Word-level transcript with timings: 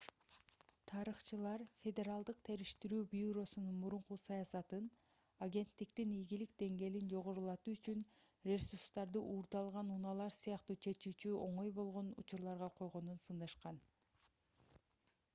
тарыхчылар 0.91 1.63
федералдык 1.81 2.39
териштирүү 2.47 3.01
бюросунун 3.11 3.75
мурунку 3.81 4.17
саясатын 4.21 4.87
агенттиктин 5.47 6.15
ийгилик 6.15 6.55
деңгээлин 6.63 7.11
жогорулатуу 7.13 7.75
үчүн 7.79 8.01
ресурстарды 8.53 9.23
уурдалган 9.35 9.93
унаалар 9.99 10.35
сыяктуу 10.39 10.79
чечүүгө 10.87 11.35
оңой 11.43 11.73
болгон 11.83 12.13
учурларга 12.25 12.71
койгонун 12.81 13.23
сындашкан 13.29 13.81